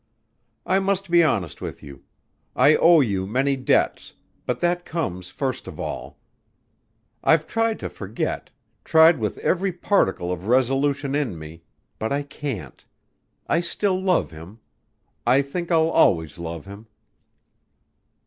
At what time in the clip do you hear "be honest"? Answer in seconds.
1.11-1.61